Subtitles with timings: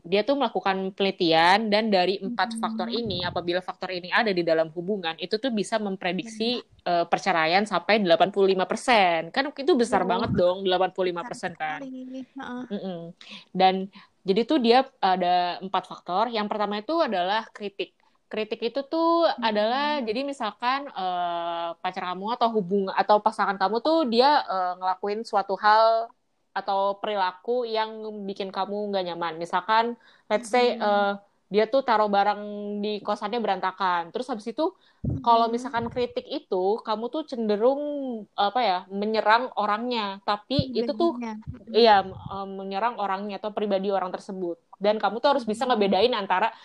[0.00, 4.72] dia tuh melakukan penelitian dan dari empat faktor ini apabila faktor ini ada di dalam
[4.72, 9.28] hubungan itu tuh bisa memprediksi uh, perceraian sampai 85%.
[9.34, 10.08] Kan itu besar oh.
[10.08, 11.80] banget dong 85% kan.
[11.84, 13.00] Uh -uh.
[13.52, 13.92] Dan
[14.24, 16.32] jadi tuh dia ada empat faktor.
[16.32, 17.92] Yang pertama itu adalah kritik
[18.32, 19.44] kritik itu tuh hmm.
[19.44, 25.20] adalah jadi misalkan uh, pacar kamu atau hubung atau pasangan kamu tuh dia uh, ngelakuin
[25.20, 26.08] suatu hal
[26.52, 29.34] atau perilaku yang bikin kamu nggak nyaman.
[29.40, 29.96] Misalkan
[30.28, 31.16] let's say uh,
[31.52, 32.40] dia tuh taruh barang
[32.80, 34.08] di kosannya berantakan.
[34.08, 34.72] Terus habis itu
[35.20, 35.52] kalau hmm.
[35.52, 37.82] misalkan kritik itu kamu tuh cenderung
[38.32, 41.20] apa ya menyerang orangnya, tapi itu tuh
[41.76, 42.00] iya
[42.48, 44.56] menyerang orangnya atau pribadi orang tersebut.
[44.80, 46.56] Dan kamu tuh harus bisa ngebedain antara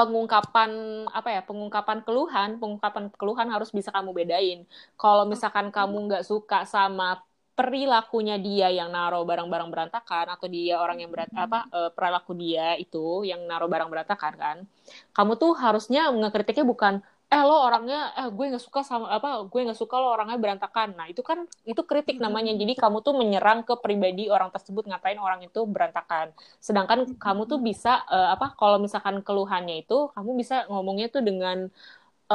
[0.00, 0.70] pengungkapan
[1.12, 4.64] apa ya pengungkapan keluhan pengungkapan keluhan harus bisa kamu bedain
[4.96, 7.20] kalau misalkan kamu nggak suka sama
[7.60, 12.72] perilakunya dia yang naruh barang-barang berantakan atau dia orang yang berat apa uh, perilaku dia
[12.80, 14.56] itu yang naruh barang berantakan kan
[15.12, 19.60] kamu tuh harusnya ngekritiknya bukan eh lo orangnya eh gue nggak suka sama apa gue
[19.62, 20.98] nggak suka lo orangnya berantakan.
[20.98, 22.50] Nah itu kan itu kritik namanya.
[22.58, 26.34] Jadi kamu tuh menyerang ke pribadi orang tersebut ngapain orang itu berantakan.
[26.58, 31.70] Sedangkan kamu tuh bisa uh, apa kalau misalkan keluhannya itu kamu bisa ngomongnya tuh dengan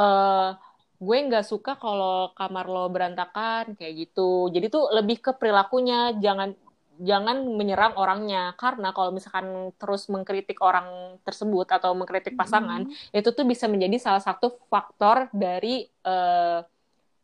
[0.00, 0.56] uh,
[0.96, 6.56] gue nggak suka kalau kamar lo berantakan kayak gitu jadi tuh lebih ke perilakunya jangan
[6.96, 13.18] jangan menyerang orangnya karena kalau misalkan terus mengkritik orang tersebut atau mengkritik pasangan mm-hmm.
[13.20, 16.64] itu tuh bisa menjadi salah satu faktor dari uh,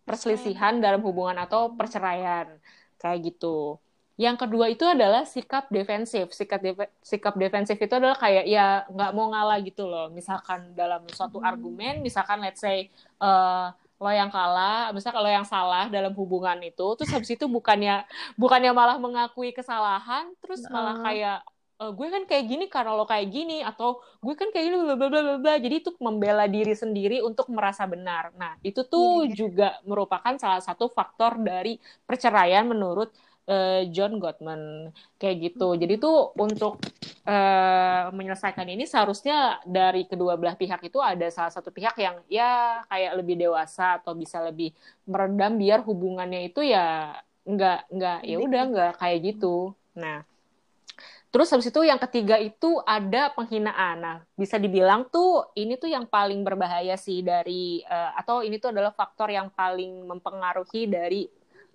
[0.04, 2.50] perselisihan dalam hubungan atau perceraian
[2.98, 3.78] kayak gitu.
[4.20, 6.30] Yang kedua itu adalah sikap defensif.
[6.36, 10.12] Sikap def- sikap defensif itu adalah kayak ya nggak mau ngalah gitu loh.
[10.12, 11.48] Misalkan dalam suatu hmm.
[11.48, 16.86] argumen, misalkan let's say uh, lo yang kalah, misalnya kalau yang salah dalam hubungan itu,
[16.98, 18.02] terus habis itu bukannya
[18.34, 21.38] bukannya malah mengakui kesalahan, terus malah kayak
[21.78, 24.94] e, gue kan kayak gini karena lo kayak gini atau gue kan kayak gini bla
[24.98, 28.34] bla bla bla jadi itu membela diri sendiri untuk merasa benar.
[28.34, 29.34] Nah, itu tuh yeah.
[29.38, 33.14] juga merupakan salah satu faktor dari perceraian menurut
[33.48, 35.74] uh, John Gottman kayak gitu.
[35.74, 36.78] Jadi tuh untuk
[37.26, 42.82] uh, menyelesaikan ini seharusnya dari kedua belah pihak itu ada salah satu pihak yang ya
[42.86, 44.74] kayak lebih dewasa atau bisa lebih
[45.08, 49.74] meredam biar hubungannya itu ya nggak nggak ya udah nggak kayak gitu.
[49.98, 50.24] Nah,
[51.32, 53.96] Terus habis itu yang ketiga itu ada penghinaan.
[54.04, 58.68] Nah, bisa dibilang tuh ini tuh yang paling berbahaya sih dari uh, atau ini tuh
[58.68, 61.24] adalah faktor yang paling mempengaruhi dari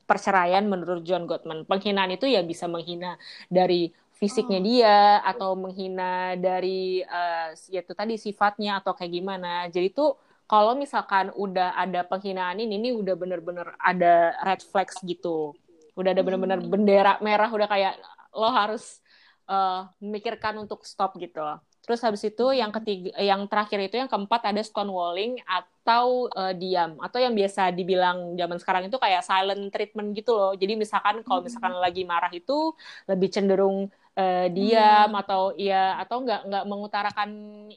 [0.07, 1.68] perceraian menurut John Gottman.
[1.68, 3.19] Penghinaan itu ya bisa menghina
[3.51, 4.66] dari fisiknya oh.
[4.66, 9.69] dia atau menghina dari uh, yaitu tadi sifatnya atau kayak gimana.
[9.69, 15.53] Jadi tuh kalau misalkan udah ada penghinaan ini, ini udah bener-bener ada red flags gitu.
[15.94, 16.72] Udah ada bener-bener hmm.
[16.72, 18.00] bendera merah, udah kayak
[18.31, 19.03] lo harus
[19.51, 21.44] uh, memikirkan untuk stop gitu.
[21.84, 27.00] Terus habis itu yang ketiga, yang terakhir itu yang keempat ada stonewalling atau uh, diam
[27.00, 30.52] atau yang biasa dibilang zaman sekarang itu kayak silent treatment gitu loh.
[30.58, 31.84] Jadi misalkan kalau misalkan hmm.
[31.84, 32.75] lagi marah itu
[33.08, 33.88] lebih cenderung
[34.20, 35.22] uh, diam hmm.
[35.24, 37.30] atau ya atau nggak nggak mengutarakan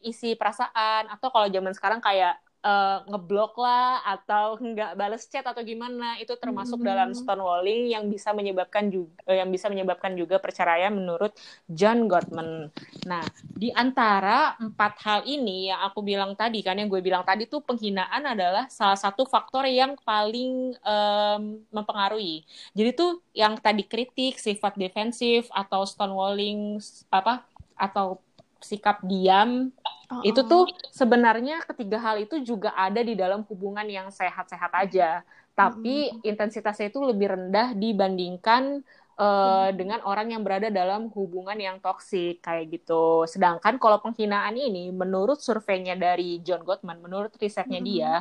[0.03, 2.34] isi perasaan atau kalau zaman sekarang kayak
[2.65, 6.87] uh, ngeblok lah atau nggak balas chat atau gimana itu termasuk hmm.
[6.87, 11.32] dalam stonewalling yang bisa menyebabkan juga uh, yang bisa menyebabkan juga perceraian menurut
[11.69, 12.69] John Gottman.
[13.09, 17.48] Nah, di antara empat hal ini yang aku bilang tadi kan yang gue bilang tadi
[17.48, 22.44] tuh penghinaan adalah salah satu faktor yang paling um, mempengaruhi.
[22.77, 27.44] Jadi tuh yang tadi kritik, sifat defensif atau stonewalling apa
[27.81, 28.21] atau
[28.60, 29.72] sikap diam
[30.12, 30.22] oh.
[30.22, 35.25] itu tuh sebenarnya ketiga hal itu juga ada di dalam hubungan yang sehat-sehat aja
[35.56, 36.25] tapi mm.
[36.25, 38.81] intensitasnya itu lebih rendah dibandingkan
[39.19, 39.76] uh, mm.
[39.76, 45.41] dengan orang yang berada dalam hubungan yang toksik kayak gitu sedangkan kalau penghinaan ini menurut
[45.41, 47.87] surveinya dari John Gottman menurut risetnya mm.
[47.87, 48.12] dia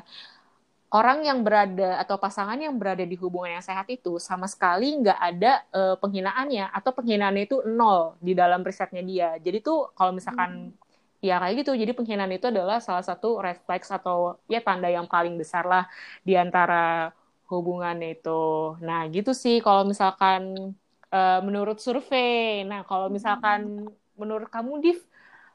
[0.89, 5.19] orang yang berada atau pasangan yang berada di hubungan yang sehat itu sama sekali nggak
[5.21, 9.29] ada uh, penghinaannya atau penghinaannya itu nol di dalam risetnya dia.
[9.37, 11.21] Jadi tuh kalau misalkan hmm.
[11.21, 15.37] ya kayak gitu, jadi penghinaan itu adalah salah satu refleks atau ya tanda yang paling
[15.37, 15.85] besar lah
[16.25, 17.13] di antara
[17.53, 18.73] hubungan itu.
[18.81, 20.73] Nah gitu sih kalau misalkan
[21.13, 22.65] uh, menurut survei.
[22.65, 24.17] Nah kalau misalkan hmm.
[24.17, 24.99] menurut kamu Div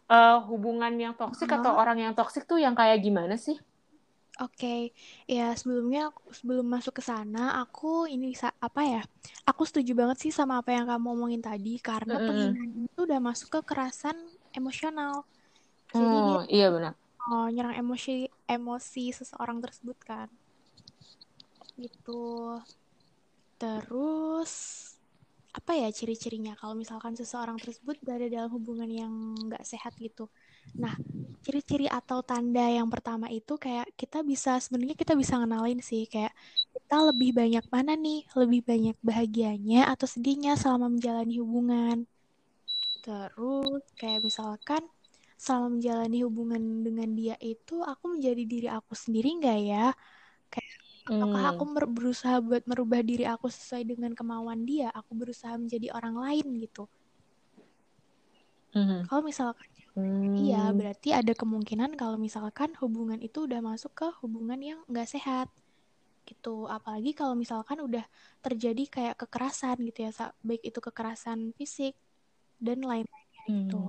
[0.06, 3.58] uh, hubungan yang toksik atau orang yang toksik tuh yang kayak gimana sih?
[4.42, 4.90] Oke,
[5.30, 9.02] ya sebelumnya sebelum masuk ke sana, aku ini apa ya?
[9.46, 12.26] Aku setuju banget sih sama apa yang kamu omongin tadi karena mm.
[12.26, 14.18] penghinaan itu udah masuk ke kekerasan
[14.50, 15.22] emosional.
[15.94, 16.98] Jadi oh, iya benar.
[17.30, 20.26] Oh, nyerang emosi emosi seseorang tersebut kan.
[21.78, 22.58] Gitu.
[23.54, 24.52] Terus
[25.54, 29.14] apa ya ciri-cirinya kalau misalkan seseorang tersebut berada dalam hubungan yang
[29.46, 30.26] nggak sehat gitu.
[30.74, 30.94] Nah,
[31.44, 36.32] ciri-ciri atau tanda yang pertama itu kayak kita bisa sebenarnya kita bisa ngenalin sih kayak
[36.72, 41.96] kita lebih banyak mana nih, lebih banyak bahagianya atau sedihnya selama menjalani hubungan.
[43.04, 44.82] Terus kayak misalkan
[45.36, 49.86] selama menjalani hubungan dengan dia itu aku menjadi diri aku sendiri nggak ya?
[50.48, 51.52] Kayak apakah hmm.
[51.52, 56.64] aku berusaha buat merubah diri aku sesuai dengan kemauan dia aku berusaha menjadi orang lain
[56.64, 56.88] gitu
[58.72, 59.04] hmm.
[59.12, 60.34] kalau misalkan hmm.
[60.38, 65.48] iya berarti ada kemungkinan kalau misalkan hubungan itu udah masuk ke hubungan yang nggak sehat
[66.24, 68.04] gitu apalagi kalau misalkan udah
[68.40, 70.10] terjadi kayak kekerasan gitu ya
[70.40, 71.94] baik itu kekerasan fisik
[72.56, 73.52] dan lain-lainnya gitu.
[73.52, 73.60] hmm.
[73.68, 73.82] gitu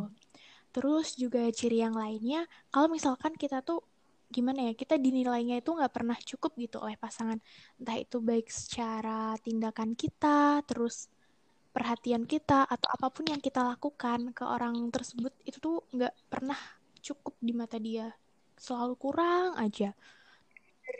[0.75, 3.79] terus juga ciri yang lainnya kalau misalkan kita tuh
[4.27, 7.39] gimana ya kita dinilainya itu nggak pernah cukup gitu oleh pasangan
[7.79, 11.07] entah itu baik secara tindakan kita terus
[11.75, 16.55] perhatian kita atau apa pun yang kita lakukan ke orang tersebut itu tuh nggak pernah
[17.03, 18.15] cukup di mata dia
[18.55, 19.91] selalu kurang aja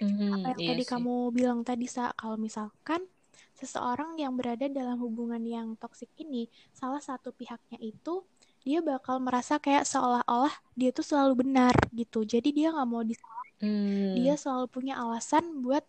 [0.04, 0.92] mm-hmm, apa yang iya tadi sih.
[0.92, 3.08] kamu bilang tadi sa kalau misalkan
[3.56, 8.28] seseorang yang berada dalam hubungan yang toksik ini salah satu pihaknya itu
[8.68, 13.64] dia bakal merasa kayak seolah-olah dia tuh selalu benar gitu jadi dia nggak mau disalahin
[13.64, 14.14] hmm.
[14.20, 15.88] dia selalu punya alasan buat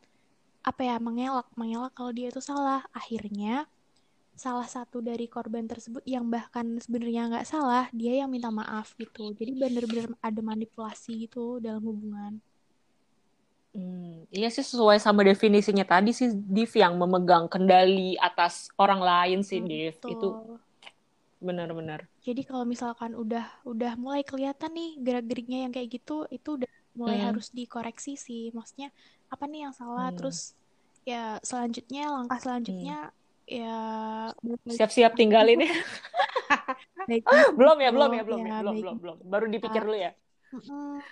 [0.63, 3.67] apa ya mengelak mengelak kalau dia itu salah akhirnya
[4.37, 9.33] salah satu dari korban tersebut yang bahkan sebenarnya nggak salah dia yang minta maaf gitu
[9.33, 12.39] jadi bener-bener ada manipulasi gitu dalam hubungan
[13.77, 19.45] Hmm, iya sih sesuai sama definisinya tadi sih Div yang memegang kendali atas orang lain
[19.45, 20.01] sih Div.
[20.01, 20.57] Itu
[21.37, 26.73] benar-benar jadi kalau misalkan udah udah mulai kelihatan nih gerak-geriknya yang kayak gitu itu udah
[26.97, 27.27] mulai hmm.
[27.33, 28.89] harus dikoreksi sih maksudnya
[29.29, 30.17] apa nih yang salah hmm.
[30.17, 30.57] terus
[31.05, 33.15] ya selanjutnya langkah selanjutnya hmm.
[33.47, 33.79] Ya
[34.67, 35.71] siap-siap tinggalin ya.
[37.59, 39.17] Belum ya belum ya belum ya, ya belum belum belum.
[39.23, 40.13] Baru dipikir dulu ya.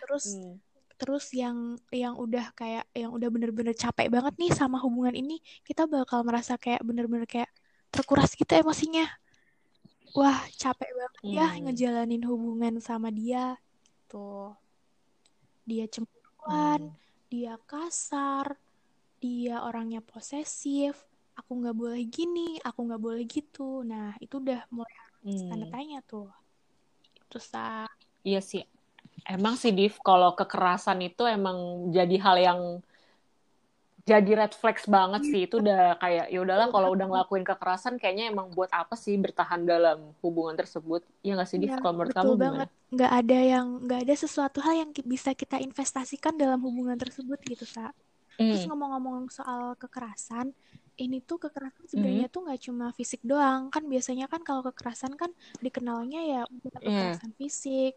[0.02, 0.56] terus hmm.
[0.94, 5.90] terus yang yang udah kayak yang udah bener-bener capek banget nih sama hubungan ini kita
[5.90, 7.50] bakal merasa kayak bener-bener kayak
[7.90, 9.06] terkuras gitu emosinya.
[10.14, 11.54] Wah capek banget ya hmm.
[11.54, 13.58] ya ngejalanin hubungan sama dia.
[14.10, 14.54] Tuh.
[15.66, 16.98] Dia cemburuan hmm.
[17.30, 18.58] dia kasar
[19.25, 21.00] dia orangnya posesif
[21.34, 23.82] aku nggak boleh gini aku nggak boleh gitu.
[23.82, 24.94] Nah itu udah mulai
[25.26, 25.48] hmm.
[25.50, 26.31] tanda tanya tuh.
[27.28, 27.90] Itu sah
[28.22, 28.62] iya sih.
[29.25, 32.60] Emang sih Div kalau kekerasan itu emang jadi hal yang
[34.04, 35.48] jadi red flags banget sih.
[35.48, 39.64] Itu udah kayak ya udahlah kalau udah ngelakuin kekerasan kayaknya emang buat apa sih bertahan
[39.64, 41.00] dalam hubungan tersebut?
[41.25, 42.69] Ya nggak sih ya, kalau menurut kamu banget.
[42.92, 47.64] Nggak ada yang nggak ada sesuatu hal yang bisa kita investasikan dalam hubungan tersebut gitu
[47.64, 47.96] sa.
[48.34, 48.50] Mm.
[48.50, 50.50] terus ngomong-ngomong soal kekerasan
[50.94, 52.35] ini tuh kekerasan sebenarnya mm.
[52.35, 56.70] tuh nggak cuma fisik doang kan biasanya kan kalau kekerasan kan dikenalnya ya iya.
[56.79, 57.38] kekerasan yeah.
[57.38, 57.94] fisik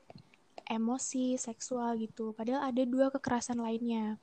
[0.67, 4.17] emosi seksual gitu padahal ada dua kekerasan lainnya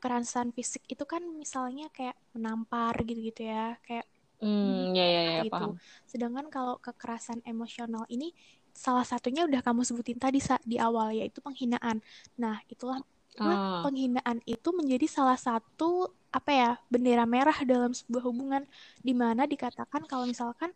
[0.00, 4.08] kekerasan fisik itu kan misalnya kayak menampar gitu-gitu ya kayak
[4.40, 5.52] hmm, ya, ya, ya, gitu.
[5.52, 5.76] Paham.
[6.08, 8.32] Sedangkan kalau kekerasan emosional ini
[8.72, 12.00] salah satunya udah kamu sebutin tadi di awal yaitu penghinaan.
[12.40, 13.04] Nah, itulah
[13.38, 13.86] oh.
[13.86, 18.62] penghinaan itu menjadi salah satu apa ya bendera merah dalam sebuah hubungan
[19.02, 20.74] di mana dikatakan kalau misalkan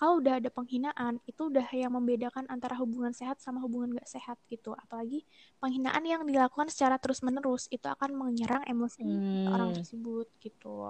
[0.00, 4.40] kalau udah ada penghinaan itu udah yang membedakan antara hubungan sehat sama hubungan gak sehat
[4.48, 5.28] gitu apalagi
[5.60, 9.52] penghinaan yang dilakukan secara terus menerus itu akan menyerang emosi hmm.
[9.52, 10.88] orang tersebut gitu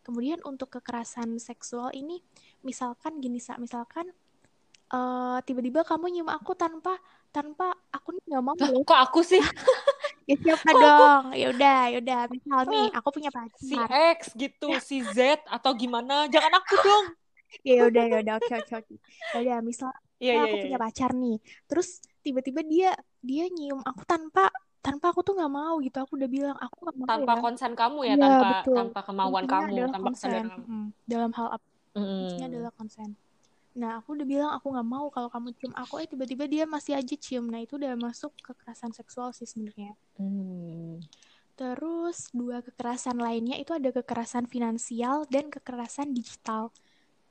[0.00, 2.24] kemudian untuk kekerasan seksual ini
[2.64, 4.08] misalkan gini sa misalkan
[4.96, 6.96] uh, tiba-tiba kamu nyium aku tanpa
[7.28, 8.82] tanpa aku nih nggak mau loh.
[8.84, 9.40] kok aku sih?
[10.28, 11.32] Ya siapa dong?
[11.32, 12.20] Ya udah ya udah.
[12.28, 13.64] Misal nih aku punya pacar.
[13.64, 13.72] Si
[14.12, 16.28] X gitu si Z atau gimana?
[16.28, 17.06] Jangan aku dong.
[17.64, 18.34] Ya udah ya udah.
[18.36, 18.94] Oke oke oke.
[19.32, 19.88] Ya udah misal
[20.20, 20.84] yeah, aku yeah, punya yeah.
[20.84, 22.92] pacar nih terus tiba-tiba dia
[23.24, 24.52] dia nyium aku tanpa
[24.84, 25.96] tanpa aku tuh nggak mau gitu.
[25.96, 27.40] Aku udah bilang aku gak mau tanpa ya.
[27.40, 28.76] konsen kamu ya, ya tanpa betul.
[28.76, 30.44] tanpa kemauan Intinya kamu tanpa konsen.
[30.44, 31.66] hmm, dalam hal apa
[31.96, 32.36] mm.
[32.44, 33.08] adalah konsen
[33.78, 36.98] nah aku udah bilang aku nggak mau kalau kamu cium aku eh tiba-tiba dia masih
[36.98, 40.98] aja cium nah itu udah masuk kekerasan seksual sih sebenarnya mm.
[41.54, 46.74] terus dua kekerasan lainnya itu ada kekerasan finansial dan kekerasan digital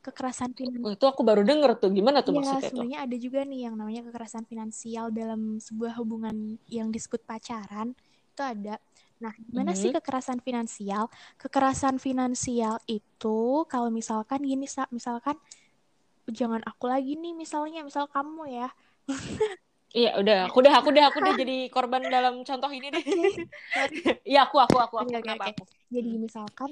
[0.07, 0.87] kekerasan finansial.
[0.87, 1.91] Oh, itu aku baru denger tuh.
[1.91, 6.55] Gimana tuh ya, maksudnya sebenarnya ada juga nih yang namanya kekerasan finansial dalam sebuah hubungan
[6.71, 7.91] yang disebut pacaran.
[8.31, 8.79] Itu ada.
[9.17, 9.83] Nah, gimana mm -hmm.
[9.83, 11.11] sih kekerasan finansial?
[11.35, 15.35] Kekerasan finansial itu kalau misalkan gini, misalkan
[16.31, 18.69] jangan aku lagi nih misalnya, misal kamu ya.
[19.95, 23.03] Iya, udah, aku udah, aku udah, aku udah jadi korban dalam contoh ini deh.
[24.27, 25.51] Iya, aku, aku, aku, aku, okay, okay, okay.
[25.55, 25.63] aku.
[25.87, 26.69] Jadi misalkan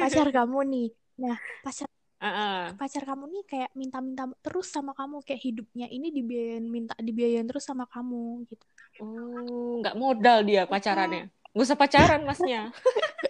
[0.00, 0.88] pacar kamu nih,
[1.20, 1.88] nah pacar
[2.24, 2.72] Uh-uh.
[2.80, 7.68] pacar kamu nih kayak minta-minta terus sama kamu kayak hidupnya ini dibiayain minta dibiayain terus
[7.68, 8.64] sama kamu gitu
[9.04, 12.72] oh nggak modal dia pacarannya nggak usah pacaran masnya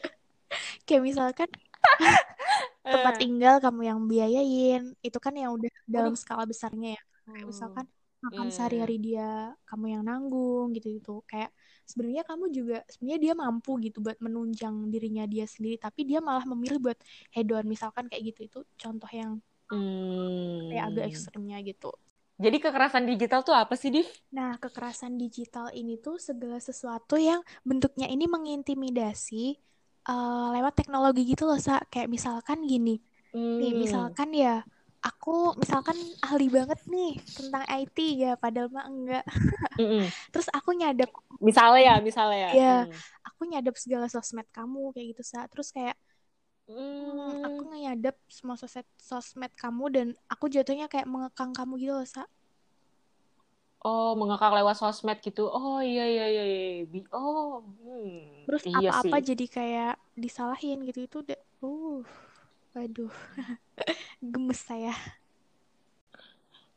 [0.87, 1.50] kayak misalkan
[2.93, 4.83] tempat tinggal kamu yang biayain.
[5.07, 7.03] Itu kan yang udah dalam skala besarnya ya.
[7.35, 7.47] Kayak Hmm.
[7.53, 7.87] misalkan
[8.25, 11.53] makan Iya, sehari-hari dia kamu yang nanggung gitu gitu kayak
[11.85, 16.49] sebenarnya kamu juga sebenarnya dia mampu gitu buat menunjang dirinya dia sendiri tapi dia malah
[16.49, 16.97] memilih buat
[17.37, 19.45] hedon misalkan kayak gitu itu contoh yang
[20.69, 21.11] kayak agak Hmm.
[21.11, 21.91] ekstrimnya gitu.
[22.45, 24.07] Jadi kekerasan digital tuh apa sih, Div?
[24.37, 29.45] Nah, kekerasan digital ini tuh segala sesuatu yang bentuknya ini mengintimidasi
[30.09, 31.73] eh, lewat teknologi gitu loh, Sa.
[31.93, 32.91] Kayak misalkan gini,
[33.61, 33.81] nih, Hmm.
[33.83, 34.49] misalkan ya,
[35.07, 35.31] aku
[35.63, 39.25] misalkan ahli banget nih tentang IT ya, padahal mah enggak.
[39.79, 40.13] Mm-mm.
[40.33, 41.09] Terus aku nyadap,
[41.47, 42.53] Misalnya ya, misalnya ya.
[42.53, 42.69] Iya.
[42.69, 43.03] Hmm.
[43.29, 45.39] aku nyadap segala sosmed kamu kayak gitu, Sa.
[45.51, 45.97] Terus kayak
[47.01, 47.75] hmm, aku Hmm.
[47.85, 52.23] nyadap semua sosmed sosmed kamu dan aku jatuhnya kayak mengekang kamu gitu loh, Sa.
[53.88, 55.43] Oh, mengekang lewat sosmed gitu.
[55.57, 56.43] Oh, iya, iya, iya.
[56.53, 56.61] iya.
[56.93, 58.17] Bi- Oh, hmm.
[58.45, 59.17] Terus Iya apa-apa sih.
[59.29, 62.05] jadi kayak disalahin gitu itu udah uh
[62.75, 63.12] waduh
[64.33, 64.93] gemes saya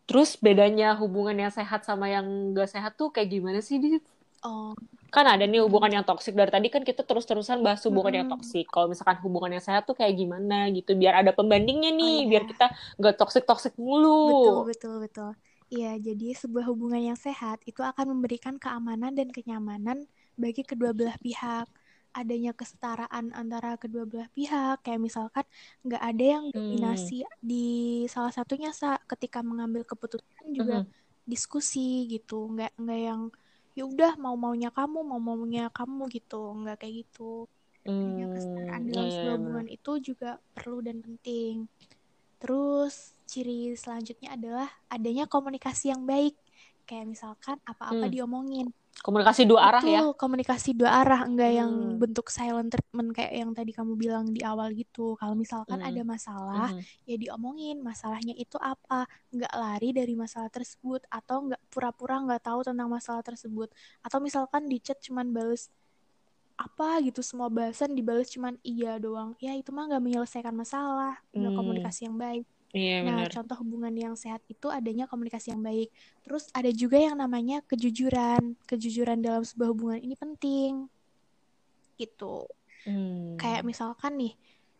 [0.07, 2.25] Terus bedanya hubungan yang sehat sama yang
[2.57, 4.03] gak sehat tuh kayak gimana sih, Div?
[4.43, 4.75] oh
[5.15, 6.35] Kan ada nih hubungan yang toksik.
[6.35, 8.27] Dari tadi kan kita terus-terusan bahas hubungan yang Mm-mm.
[8.27, 8.67] toksik.
[8.73, 10.91] Kalau misalkan hubungan yang sehat tuh kayak gimana gitu.
[10.99, 12.27] Biar ada pembandingnya oh nih.
[12.27, 12.65] iya Biar kita
[12.99, 13.73] gak toksik-toksik
[14.27, 14.67] betul mulu.
[14.69, 15.29] betul betul
[15.73, 19.97] iya jadi sebuah hubungan yang sehat itu akan memberikan keamanan dan kenyamanan
[20.41, 21.65] bagi kedua belah pihak
[22.19, 25.45] adanya kesetaraan antara kedua belah pihak kayak misalkan
[25.85, 26.53] nggak ada yang Hmm.
[26.55, 27.13] dominasi
[27.49, 27.55] di
[28.13, 30.93] salah satunya sa ketika mengambil keputusan juga Mhm.
[31.31, 31.79] diskusi
[32.13, 33.21] gitu nggak nggak yang
[33.77, 37.21] ya udah mau maunya kamu mau maunya kamu gitu nggak kayak gitu
[38.01, 39.37] adanya kesetaraan Hmm, dalam iya, iya, sebuah benar.
[39.37, 41.53] hubungan itu juga perlu dan penting
[42.41, 46.39] terus ciri selanjutnya adalah adanya komunikasi yang baik
[46.87, 48.13] kayak misalkan apa-apa Hmm.
[48.15, 48.67] diomongin
[48.97, 50.01] Komunikasi dua arah ya.
[50.01, 52.01] Betul, komunikasi dua arah, enggak yang Hmm.
[52.01, 55.13] bentuk silent treatment kayak yang tadi kamu bilang di awal gitu.
[55.21, 55.89] Kalau misalkan Hmm.
[55.93, 56.81] ada masalah, Mhm.
[57.05, 62.65] ya diomongin masalahnya itu apa, nggak lari dari masalah tersebut atau nggak pura-pura nggak tahu
[62.65, 63.69] tentang masalah tersebut.
[64.01, 65.69] Atau misalkan di chat cuman bales
[66.57, 69.37] apa gitu semua bahasan dibales cuman iya doang.
[69.37, 71.59] Ya itu mah nggak menyelesaikan masalah, nggak Hmm.
[71.61, 72.49] komunikasi yang baik.
[72.77, 73.29] Iya, Nah, benar.
[73.33, 75.89] contoh hubungan yang sehat itu adanya komunikasi yang baik.
[76.25, 78.57] Terus ada juga yang namanya kejujuran.
[78.69, 80.85] Kejujuran dalam sebuah hubungan ini penting.
[81.97, 82.45] Gitu.
[83.41, 83.69] Kayak Hmm.
[83.69, 84.33] misalkan nih,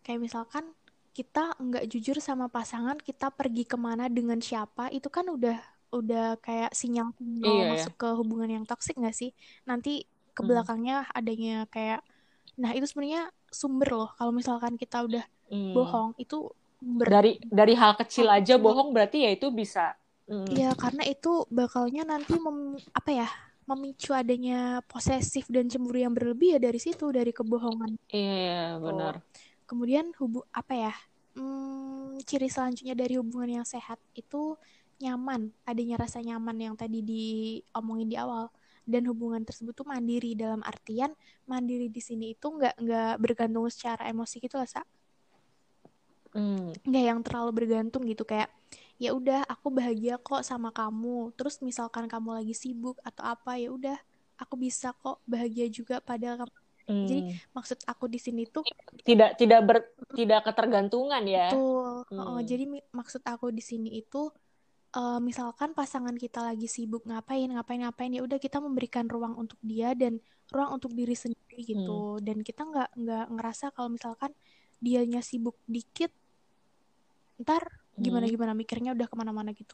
[0.06, 0.66] kayak misalkan
[1.14, 5.58] kita nggak jujur sama pasangan, kita pergi ke mana dengan siapa, itu kan udah
[5.90, 7.70] udah kayak sinyal Iya mau ya.
[7.74, 9.32] masuk ke hubungan yang toksik nggak sih?
[9.66, 10.06] Nanti
[10.38, 10.50] ke Hmm.
[10.50, 12.06] belakangnya adanya kayak,
[12.62, 14.10] nah itu sebenarnya sumber loh.
[14.18, 15.74] Kalau misalkan kita udah Hmm.
[15.74, 18.64] bohong, itu sumber Dari dari hal kecil aja kecil.
[18.66, 19.96] bohong berarti ya itu bisa.
[20.28, 20.56] Hmm.
[20.56, 23.28] Iya, karena itu bakalnya nanti mem, apa ya,
[23.68, 27.92] memicu adanya posesif dan cemburu yang berlebih ya dari situ, dari kebohongan.
[28.12, 28.92] Iya, Tuh.
[28.92, 29.14] benar.
[29.68, 30.94] Kemudian hubu apa ya?
[31.36, 34.56] Hmm, ciri selanjutnya dari hubungan yang sehat itu
[35.04, 38.50] nyaman, adanya rasa nyaman yang tadi diomongin di awal.
[38.88, 41.12] Dan hubungan tersebut tuh mandiri dalam artian
[41.44, 44.82] mandiri di sini itu nggak nggak bergantung secara emosi gitu lah, Sa.
[46.38, 46.70] Hmm.
[46.86, 48.54] nggak yang terlalu bergantung gitu kayak
[49.02, 53.74] ya udah aku bahagia kok sama kamu terus misalkan kamu lagi sibuk atau apa ya
[53.74, 53.98] udah
[54.38, 56.54] aku bisa kok bahagia juga padahal kamu
[56.88, 57.36] jadi Hmm.
[57.52, 58.64] maksud aku di sini tuh
[59.04, 59.78] Tidak tidak ber
[60.16, 61.52] tidak ketergantungan ya.
[61.52, 62.46] betul Heeh, Hmm.
[62.48, 62.64] jadi
[62.96, 64.32] maksud aku di sini itu
[64.96, 69.60] eh, misalkan pasangan kita lagi sibuk ngapain ngapain ngapain ya udah kita memberikan ruang untuk
[69.60, 70.22] dia dan
[70.54, 71.68] ruang untuk diri sendiri Hmm.
[71.76, 74.32] gitu dan kita nggak nggak ngerasa kalau misalkan
[74.80, 76.14] dianya sibuk dikit
[77.42, 77.64] ntar
[78.06, 78.34] gimana Hmm.
[78.34, 79.74] gimana mikirnya udah ke mana-mana gitu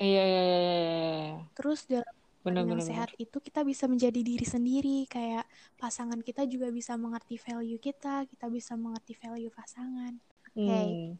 [0.00, 1.50] Iya, iya, iya, iya, iya.
[1.56, 2.14] Terus dalam
[2.44, 2.80] benar, benar.
[2.88, 5.44] sehat itu kita bisa menjadi diri sendiri, kayak
[5.80, 10.12] pasangan kita juga bisa mengerti value kita, kita bisa mengerti value pasangan.
[10.48, 10.56] Oke.
[10.56, 11.18] Hmm.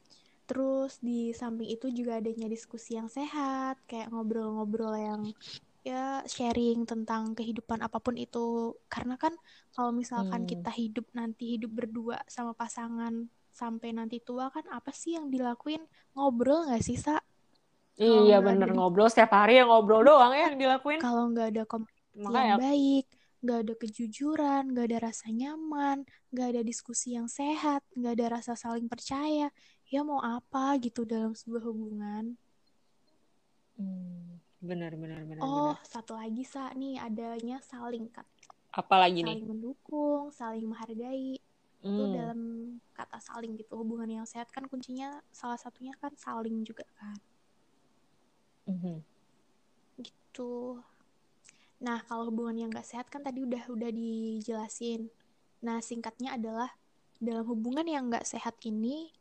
[0.49, 5.23] Terus di samping itu juga adanya diskusi yang sehat, kayak ngobrol-ngobrol yang
[5.87, 8.77] ya sharing tentang kehidupan apa pun itu.
[8.93, 9.33] Karena kan
[9.75, 10.51] kalau misalkan Hmm.
[10.53, 13.29] kita hidup nanti hidup berdua sama pasangan
[13.61, 15.83] sampai nanti tua kan apa sih yang dilakuin?
[16.15, 17.17] Ngobrol nggak sih, Sa?
[18.05, 21.03] Iya, ada bener di ngobrol setiap hari ya ngobrol doang ya yang dilakuin.
[21.03, 23.05] kalau nggak ada komunikasi yang Makanya baik,
[23.43, 25.99] nggak ada kejujuran, nggak ada rasa nyaman,
[26.33, 29.47] nggak ada diskusi yang sehat, nggak ada rasa saling percaya,
[29.93, 32.25] ya mau apa gitu dalam sebuah hubungan?
[33.77, 34.39] Hmm,
[34.69, 35.77] benar, benar, benar, Oh, benar.
[35.93, 38.27] satu lagi sa nih adanya saling kat,
[38.81, 39.39] Apa lagi nih?
[39.39, 41.31] saling mendukung, saling menghargai
[41.81, 42.13] itu Hmm.
[42.13, 42.41] dalam
[42.93, 47.17] kat kata saling gitu hubungan yang sehat kan kuncinya salah satunya kan saling juga kan
[48.69, 48.97] mm-hmm.
[50.05, 50.85] gitu
[51.81, 55.09] nah kalau hubungan yang gak sehat kan tadi udah udah dijelasin
[55.65, 56.69] nah singkatnya adalah
[57.17, 59.17] dalam hubungan yang gak sehat ini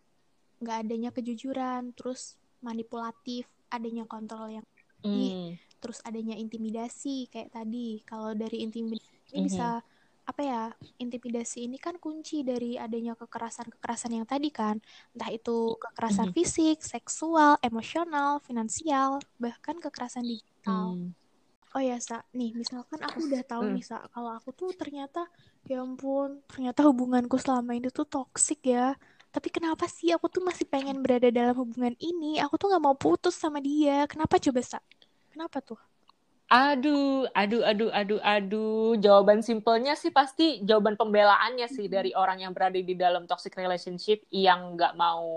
[0.59, 4.67] gak adanya kejujuran terus manipulatif adanya kontrol yang
[5.07, 5.55] mm.
[5.79, 9.47] terus adanya intimidasi kayak tadi kalau dari intimidasi ini mm-hmm.
[9.47, 9.69] bisa
[10.29, 10.63] apa ya
[11.01, 14.77] intimidasi ini kan kunci dari adanya kekerasan-kekerasan yang tadi kan
[15.17, 16.37] entah itu kekerasan mm -hmm.
[16.37, 20.93] fisik, seksual, emosional, finansial, bahkan kekerasan digital.
[20.93, 21.17] Mm.
[21.73, 23.73] Oh ya sa, nih misalkan aku udah tahu mm.
[23.73, 25.25] nih sa, kalau aku tuh ternyata
[25.65, 28.93] ya ampun ternyata hubunganku selama ini tuh toksik ya.
[29.29, 32.41] Tapi kenapa sih aku tuh masih pengen berada dalam hubungan ini?
[32.41, 34.09] Aku tuh nggak mau putus sama dia.
[34.09, 34.81] Kenapa coba sa?
[35.29, 35.88] Kenapa tuh?
[36.49, 38.97] Aduh, aduh, aduh, aduh, aduh.
[38.97, 44.25] Jawaban simpelnya sih pasti jawaban pembelaannya sih dari orang yang berada di dalam toxic relationship
[44.33, 45.29] yang nggak mau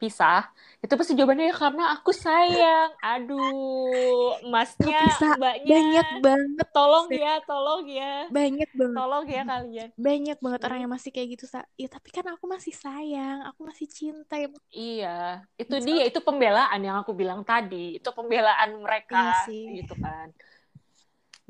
[0.00, 0.48] pisah
[0.80, 2.90] itu pasti jawabannya ya karena aku sayang.
[3.04, 5.76] Aduh masnya Bisa, mbaknya.
[5.76, 8.14] Banyak banget tolong ya tolong ya.
[8.32, 8.96] Banyak banget.
[8.96, 9.88] Tolong ya kalian.
[10.00, 11.68] Banyak banget orang yang masih kayak gitu sa.
[11.76, 14.40] Ya tapi kan aku masih sayang aku masih cinta.
[14.40, 14.48] Ya.
[14.72, 15.18] iya
[15.60, 18.00] itu so, dia itu pembelaan yang aku bilang tadi.
[18.00, 20.32] Itu pembelaan mereka iya gitu kan.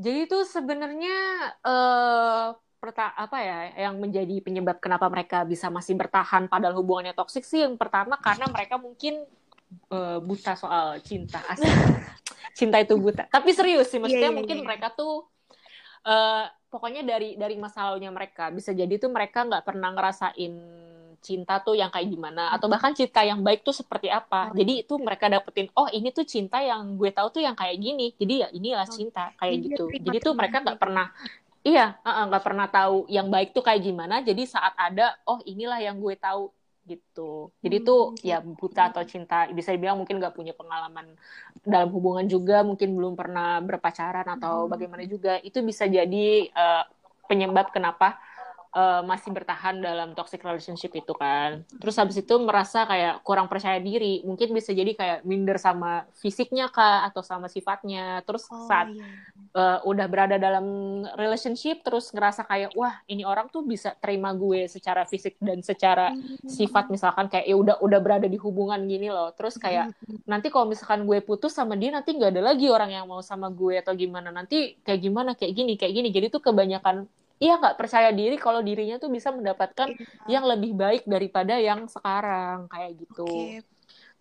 [0.00, 1.16] Jadi itu sebenarnya
[1.62, 3.58] uh, apa ya
[3.88, 8.48] yang menjadi penyebab kenapa mereka bisa masih bertahan padahal hubungannya toksik sih yang pertama karena
[8.48, 9.28] mereka mungkin
[9.92, 11.68] uh, buta soal cinta asli
[12.58, 14.66] cinta itu buta tapi serius sih maksudnya yeah, yeah, mungkin yeah.
[14.66, 15.28] mereka tuh
[16.08, 20.54] uh, pokoknya dari dari masa lalunya mereka bisa jadi tuh mereka nggak pernah ngerasain
[21.20, 24.50] cinta tuh yang kayak gimana atau bahkan cinta yang baik tuh seperti apa.
[24.50, 27.76] Oh, jadi itu mereka dapetin oh ini tuh cinta yang gue tahu tuh yang kayak
[27.76, 28.16] gini.
[28.16, 29.84] Jadi ya inilah oh, cinta kayak gitu.
[29.92, 31.12] Jadi tuh mereka nggak pernah
[31.60, 34.24] Iya, nggak uh, pernah tahu yang baik tuh kayak gimana.
[34.24, 36.48] Jadi saat ada, oh inilah yang gue tahu
[36.88, 37.52] gitu.
[37.60, 41.12] Jadi hmm, tuh ya buta atau cinta bisa dibilang mungkin nggak punya pengalaman
[41.60, 44.70] dalam hubungan juga, mungkin belum pernah berpacaran atau hmm.
[44.72, 45.36] bagaimana juga.
[45.44, 46.84] Itu bisa jadi uh,
[47.28, 48.18] penyebab kenapa
[48.74, 51.62] uh, masih bertahan dalam toxic relationship itu kan.
[51.78, 56.70] Terus habis itu merasa kayak kurang percaya diri, mungkin bisa jadi kayak minder sama fisiknya
[56.70, 58.22] kah atau sama sifatnya.
[58.26, 59.06] Terus oh, saat iya.
[59.54, 60.66] uh, udah berada dalam
[61.18, 66.14] relationship terus ngerasa kayak wah ini orang tuh bisa terima gue secara fisik dan secara
[66.14, 66.46] mm-hmm.
[66.46, 69.34] sifat misalkan kayak ya udah udah berada di hubungan gini loh.
[69.34, 70.26] Terus kayak mm-hmm.
[70.30, 73.50] nanti kalau misalkan gue putus sama dia nanti nggak ada lagi orang yang mau sama
[73.50, 74.30] gue atau gimana.
[74.30, 76.08] Nanti kayak gimana kayak gini kayak gini.
[76.14, 77.06] Jadi tuh kebanyakan
[77.40, 80.38] iya nggak percaya diri kalau dirinya tuh bisa mendapatkan iya.
[80.38, 83.24] yang lebih baik daripada yang sekarang kayak gitu.
[83.26, 83.64] Okay.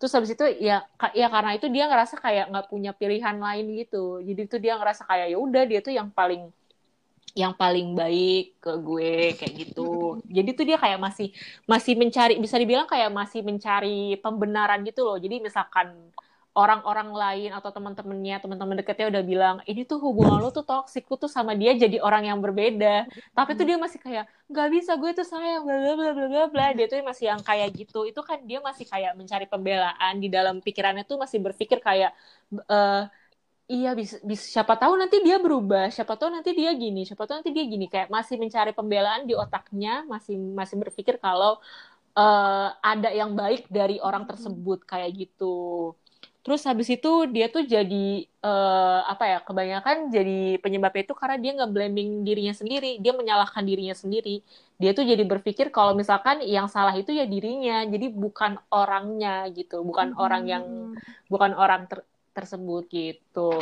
[0.00, 4.24] Terus habis itu ya ya karena itu dia ngerasa kayak nggak punya pilihan lain gitu.
[4.24, 6.48] Jadi itu dia ngerasa kayak ya udah dia tuh yang paling
[7.36, 10.16] yang paling baik ke gue kayak gitu.
[10.40, 11.28] Jadi tuh dia kayak masih
[11.68, 15.20] masih mencari bisa dibilang kayak masih mencari pembenaran gitu loh.
[15.20, 15.92] Jadi misalkan
[16.50, 21.30] orang-orang lain atau teman-temannya, teman-teman deketnya udah bilang, ini tuh hubungan lo tuh toksik, tuh
[21.30, 23.06] sama dia jadi orang yang berbeda.
[23.30, 26.66] Tapi tuh dia masih kayak, nggak bisa, gue tuh sayang, bla bla bla bla bla.
[26.74, 28.02] Dia tuh masih yang kayak gitu.
[28.02, 32.10] Itu kan dia masih kayak mencari pembelaan di dalam pikirannya tuh masih berpikir kayak,
[32.66, 33.06] uh,
[33.70, 37.46] iya bisa, bisa siapa tahu nanti dia berubah, siapa tahu nanti dia gini, siapa tahu
[37.46, 37.86] nanti dia gini.
[37.86, 41.62] Kayak masih mencari pembelaan di otaknya, masih masih berpikir kalau
[42.18, 45.94] uh, ada yang baik dari orang tersebut kayak gitu.
[46.50, 51.54] Terus habis itu dia tuh jadi uh, apa ya kebanyakan jadi penyebabnya itu karena dia
[51.54, 54.42] nggak blaming dirinya sendiri, dia menyalahkan dirinya sendiri.
[54.74, 59.86] Dia tuh jadi berpikir kalau misalkan yang salah itu ya dirinya, jadi bukan orangnya gitu,
[59.86, 60.18] bukan hmm.
[60.18, 60.64] orang yang
[61.30, 62.02] bukan orang ter
[62.34, 63.54] tersebut gitu.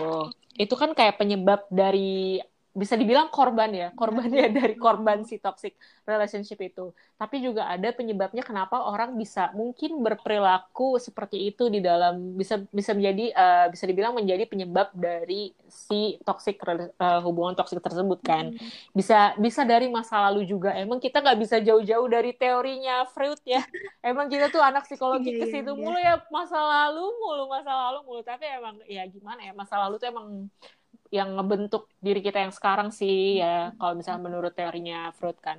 [0.56, 2.40] Itu kan kayak penyebab dari
[2.78, 5.74] bisa dibilang korban ya, korbannya dari korban si toxic
[6.06, 6.94] relationship itu.
[7.18, 12.94] Tapi juga ada penyebabnya kenapa orang bisa mungkin berperilaku seperti itu di dalam bisa bisa
[12.94, 18.54] menjadi uh, bisa dibilang menjadi penyebab dari si toxic uh, hubungan toxic tersebut kan.
[18.54, 18.70] Hmm.
[18.94, 20.70] Bisa bisa dari masa lalu juga.
[20.78, 23.66] Emang kita nggak bisa jauh-jauh dari teorinya Freud ya.
[23.98, 27.44] Emang kita tuh anak psikologi yeah, ke iya, situ yeah, mulu ya masa lalu mulu
[27.50, 30.46] masa lalu mulu tapi emang ya gimana ya masa lalu tuh emang
[31.10, 35.58] yang ngebentuk diri kita yang sekarang sih ya kalau misalnya menurut teorinya Freud kan.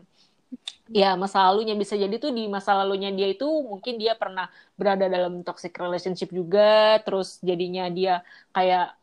[0.90, 5.06] Ya masa lalunya bisa jadi tuh di masa lalunya dia itu mungkin dia pernah berada
[5.06, 8.98] dalam toxic relationship juga terus jadinya dia kayak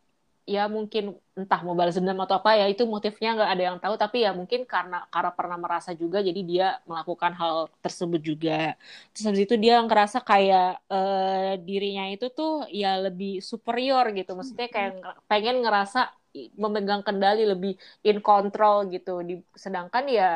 [0.47, 1.03] ya mungkin
[1.35, 4.31] entah mau balas dendam atau apa ya itu motifnya nggak ada yang tahu tapi ya
[4.31, 8.79] mungkin karena karena pernah merasa juga jadi dia melakukan hal tersebut juga.
[9.11, 14.67] Terus habis itu dia ngerasa kayak uh, dirinya itu tuh ya lebih superior gitu maksudnya
[14.71, 14.91] kayak
[15.27, 16.15] pengen ngerasa
[16.55, 17.73] memegang kendali lebih
[18.05, 19.21] in control gitu.
[19.23, 20.31] Di, sedangkan ya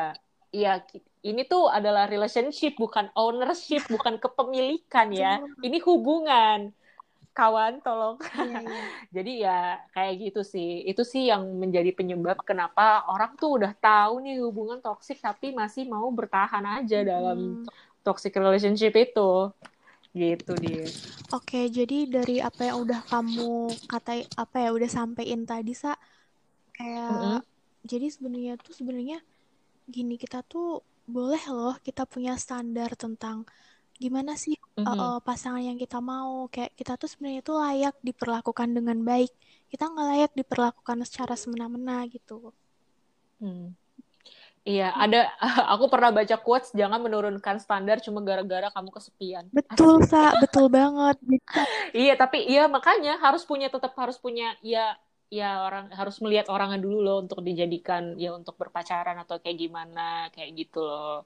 [0.52, 0.84] ya
[1.24, 5.40] ini tuh adalah relationship bukan ownership bukan kepemilikan ya.
[5.62, 6.74] Ini hubungan.
[7.32, 8.20] Kawan tolong.
[8.36, 8.84] Iya, iya.
[9.16, 9.58] jadi ya
[9.96, 10.84] kayak gitu sih.
[10.84, 15.88] Itu sih yang menjadi penyebab kenapa orang tuh udah tahu nih hubungan toksik tapi masih
[15.88, 17.08] mau bertahan aja hmm.
[17.08, 17.38] dalam
[18.04, 19.48] toxic relationship itu
[20.12, 20.84] gitu dia
[21.32, 25.96] oke jadi dari apa yang udah kamu kata apa ya udah sampein tadi sa
[26.76, 27.40] kayak mm -hmm.
[27.88, 29.24] jadi sebenarnya tuh sebenarnya
[29.88, 33.48] gini kita tuh boleh loh kita punya standar tentang
[33.96, 34.84] gimana sih mm-hmm.
[34.84, 39.32] uh, pasangan yang kita mau kayak kita tuh sebenarnya tuh layak diperlakukan dengan baik
[39.72, 42.52] kita nggak layak diperlakukan secara semena-mena gitu
[43.40, 43.72] hmm.
[44.62, 45.18] Iya, ada
[45.74, 49.44] aku pernah baca quotes jangan menurunkan standar cuma gara-gara kamu kesepian.
[49.50, 51.16] Betul, Sa, betul banget.
[51.98, 54.94] iya, tapi iya makanya harus punya tetap harus punya ya
[55.32, 60.28] ya orang harus melihat orangnya dulu loh untuk dijadikan ya untuk berpacaran atau kayak gimana
[60.34, 61.24] kayak gitu loh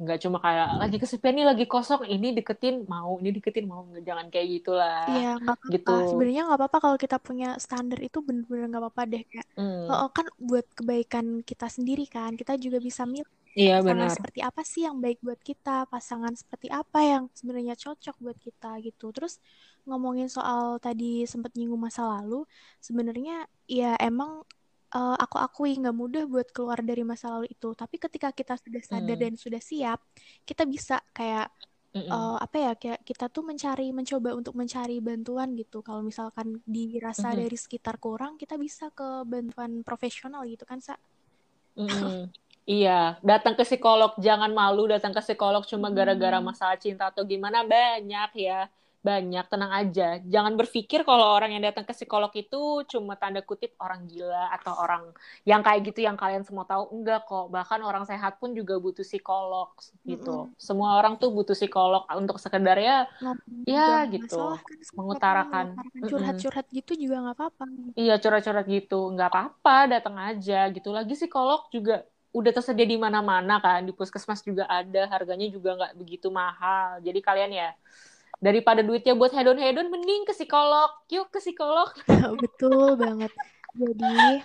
[0.00, 4.32] nggak cuma kayak lagi kesepian nih lagi kosong ini deketin mau ini deketin mau jangan
[4.32, 5.94] kayak gitulah iya nggak apa-apa gitu.
[6.10, 9.86] sebenarnya nggak apa-apa kalau kita punya standar itu bener-bener nggak apa-apa deh kayak hmm.
[9.86, 14.16] oh, kan buat kebaikan kita sendiri kan kita juga bisa milih Iya pasangan benar.
[14.16, 18.80] seperti apa sih yang baik buat kita, pasangan seperti apa yang sebenarnya cocok buat kita
[18.80, 19.12] gitu.
[19.12, 19.44] Terus
[19.84, 22.48] ngomongin soal tadi sempat nyinggung masa lalu,
[22.80, 24.40] sebenarnya ya emang
[24.94, 28.82] uh, aku akui nggak mudah buat keluar dari masa lalu itu tapi ketika kita sudah
[28.84, 29.24] sadar hmm.
[29.24, 30.00] dan sudah siap
[30.44, 31.48] kita bisa kayak
[31.96, 37.28] uh, apa ya kayak kita tuh mencari mencoba untuk mencari bantuan gitu kalau misalkan dirasa
[37.28, 37.40] mm -hmm.
[37.44, 40.96] dari sekitar kurang kita bisa ke bantuan profesional gitu kan sa
[41.76, 42.32] mm.
[42.62, 47.66] Iya, datang ke psikolog jangan malu datang ke psikolog cuma gara-gara masalah cinta atau gimana
[47.66, 48.70] banyak ya
[49.02, 50.22] banyak tenang aja.
[50.22, 54.78] Jangan berpikir kalau orang yang datang ke psikolog itu cuma tanda kutip orang gila atau
[54.78, 55.10] orang
[55.42, 56.86] yang kayak gitu yang kalian semua tahu.
[56.94, 57.50] Enggak kok.
[57.50, 59.74] Bahkan orang sehat pun juga butuh psikolog
[60.06, 60.46] gitu.
[60.46, 60.56] Mm -hmm.
[60.56, 62.06] semua orang tuh butuh psikolog.
[62.14, 63.34] Untuk sekedar ya nah,
[63.66, 64.38] ya gitu.
[64.38, 65.66] masalah, kan, mengutarakan.
[66.06, 67.64] curhat-curhat gitu juga nggak apa-apa.
[67.98, 69.10] Iya curhat-curhat gitu.
[69.18, 70.94] Nggak apa-apa datang aja gitu.
[70.94, 73.82] Lagi psikolog juga udah tersedia di mana-mana kan.
[73.82, 77.02] Di puskesmas juga ada harganya juga nggak begitu mahal.
[77.02, 77.70] Jadi kalian ya
[78.42, 80.90] daripada duitnya buat hedon hedon mending ke psikolog.
[81.06, 81.94] Yuk ke psikolog.
[82.42, 83.30] Betul banget.
[83.78, 84.42] Jadi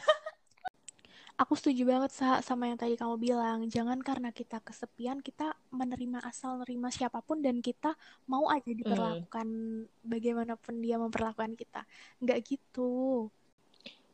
[1.42, 2.14] aku setuju banget
[2.46, 3.66] sama yang tadi kamu bilang.
[3.66, 7.98] Jangan karena kita kesepian kita menerima asal menerima siapa pun dan kita
[8.30, 10.06] mau aja diperlakukan hmm.
[10.06, 11.82] bagaimanapun dia memperlakukan kita.
[12.22, 13.28] Nggak gitu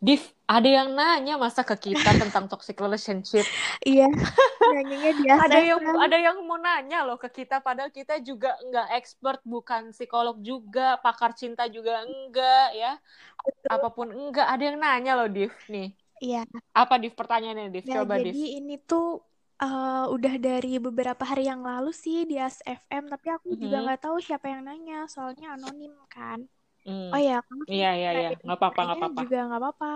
[0.04, 3.48] Div, ada yang nanya masa ke kita tentang toxic relationship?
[3.88, 4.12] iya,
[4.60, 5.34] nanyanya dia.
[5.40, 9.96] ada yang ada yang mau nanya loh ke kita, padahal kita juga nggak expert, bukan
[9.96, 13.00] psikolog juga, pakar cinta juga enggak ya,
[13.48, 13.70] Betul.
[13.72, 14.44] apa pun enggak.
[14.52, 15.96] Ada yang nanya loh, Div nih.
[16.20, 16.44] Iya.
[16.76, 17.88] Apa Div pertanyaannya, Div?
[17.88, 18.60] Nah, Coba jadi Div.
[18.60, 19.24] ini tuh
[19.64, 23.64] uh, udah dari beberapa hari yang lalu sih di ASFM, tapi aku mm -hmm.
[23.64, 26.44] juga nggak tahu siapa yang nanya, soalnya anonim kan.
[26.84, 27.12] Hmm.
[27.16, 28.30] Oh ya, kamu Iya, iya, iya.
[28.44, 29.22] Nggak apa-apa, nggak apa-apa.
[29.24, 29.94] Juga nggak apa-apa.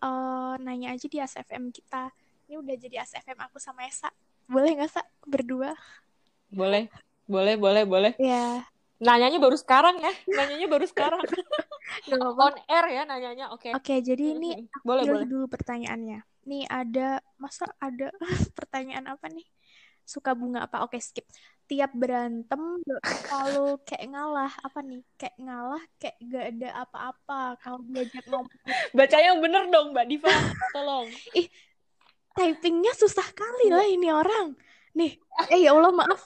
[0.00, 2.08] Uh, nanya aja di ASFM kita.
[2.48, 4.08] Ini udah jadi ASFM aku sama Esa.
[4.48, 5.02] Boleh nggak, Sa?
[5.28, 5.76] Berdua?
[6.48, 6.88] Boleh.
[7.30, 8.12] Boleh, boleh, boleh.
[8.16, 8.64] Iya.
[9.00, 10.12] Nanyanya baru sekarang ya.
[10.28, 11.20] Nanyanya baru sekarang.
[12.44, 13.52] On air ya nanyanya.
[13.52, 13.70] Oke.
[13.70, 13.72] Okay.
[13.76, 14.50] Oke, okay, jadi ini
[14.82, 15.26] boleh, boleh.
[15.28, 16.20] dulu pertanyaannya.
[16.48, 18.10] Nih ada masa ada
[18.58, 19.46] pertanyaan apa nih?
[20.10, 20.82] Suka bunga apa?
[20.82, 21.26] Oke, okay, skip.
[21.70, 22.82] Tiap berantem
[23.30, 24.50] kalau kayak ngalah.
[24.66, 25.06] Apa nih?
[25.14, 27.40] Kayak ngalah kayak gak ada apa-apa.
[27.62, 28.50] Kalau diajak ngomong.
[28.98, 30.34] Baca yang bener dong mbak Diva.
[30.74, 31.06] Tolong.
[31.38, 31.46] Ih
[32.34, 34.54] typingnya susah kali lah ini orang
[34.90, 35.12] nih
[35.48, 36.20] eh ya Allah maaf.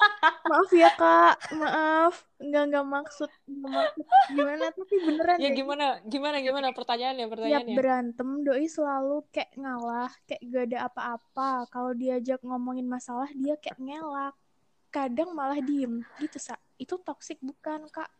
[0.51, 1.37] Maaf ya kak.
[1.55, 2.15] Maaf.
[2.43, 4.05] Nggak nggak maksud nggak maksud.
[4.35, 4.65] Gimana?
[4.75, 5.87] Tapi beneran ya gimana?
[6.03, 6.67] Gimana gimana?
[6.75, 7.71] Pertanyaannya pertanyaannya.
[7.71, 11.51] tiap berantem doi selalu kayak ngalah kayak gak ada apa-apa.
[11.71, 14.35] Kalau diajak ngomongin masalah dia kayak ngelak.
[14.91, 16.03] Kadang malah diem.
[16.19, 16.59] Gitu sa.
[16.81, 18.11] Itu toksik bukan kak?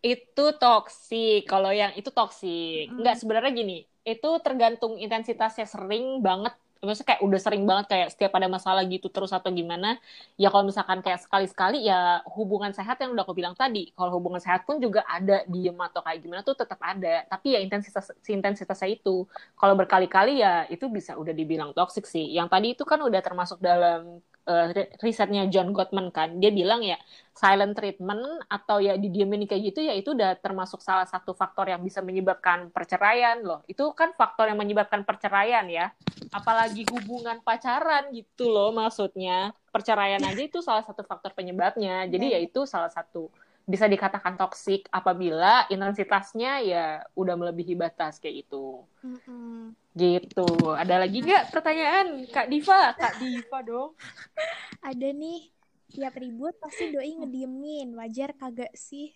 [0.00, 2.98] Itu toksik kalau yang itu toksik mm.
[3.04, 3.78] nggak sebenarnya gini.
[4.00, 9.12] Itu tergantung intensitasnya sering banget maksudnya kayak udah sering banget kayak setiap ada masalah gitu
[9.12, 10.00] terus atau gimana
[10.40, 14.40] ya kalau misalkan kayak sekali-sekali ya hubungan sehat yang udah aku bilang tadi kalau hubungan
[14.40, 18.30] sehat pun juga ada diem atau kayak gimana tuh tetap ada tapi ya intensitas si
[18.34, 19.24] intensitasnya itu.
[19.54, 22.26] Kalau berkali-kali ya itu bisa udah dibilang toxic sih.
[22.32, 24.18] Yang tadi itu kan udah termasuk dalam
[24.50, 26.98] uh, risetnya John Gottman kan dia bilang ya
[27.30, 28.20] silent treatment
[28.52, 32.68] atau ya didiemin kayak gitu ya itu udah termasuk salah satu faktor yang bisa menyebabkan
[32.68, 33.64] perceraian loh.
[33.64, 35.88] Itu kan faktor yang menyebabkan perceraian ya.
[36.34, 39.56] Apalagi hubungan pacaran gitu loh maksudnya.
[39.72, 42.04] Perceraian aja itu salah satu faktor penyebabnya.
[42.10, 43.32] Jadi ya itu salah satu
[43.70, 48.82] bisa dikatakan toksik apabila intensitasnya ya udah melebihi batas kayak itu.
[49.06, 49.54] Mm-hmm.
[49.94, 50.48] Gitu.
[50.74, 52.98] Ada lagi nggak pertanyaan Kak Diva?
[52.98, 53.94] Kak Diva dong.
[54.90, 55.54] Ada nih.
[55.90, 57.94] Tiap ribut pasti doi ngediemin.
[57.94, 59.14] Wajar kagak sih?